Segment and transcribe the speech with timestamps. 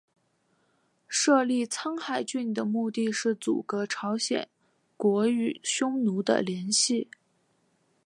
[1.07, 4.49] 设立苍海郡的目的是阻隔朝鲜
[4.97, 7.07] 国与匈奴的联系。